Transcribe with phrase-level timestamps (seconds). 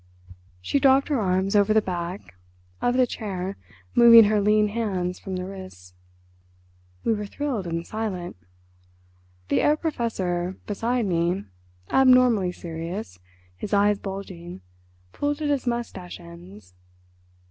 [0.61, 2.33] She dropped her arms over the back
[2.81, 3.55] of the chair,
[3.93, 5.93] moving her lean hands from the wrists.
[7.03, 8.35] We were thrilled and silent.
[9.49, 11.43] The Herr Professor, beside me,
[11.91, 13.19] abnormally serious,
[13.55, 14.61] his eyes bulging,
[15.13, 16.73] pulled at his moustache ends.